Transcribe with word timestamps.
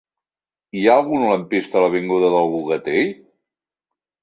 Hi 0.79 0.81
ha 0.87 0.95
algun 1.01 1.25
lampista 1.33 1.79
a 1.81 1.85
l'avinguda 1.85 2.33
del 2.39 2.51
Bogatell? 2.57 3.15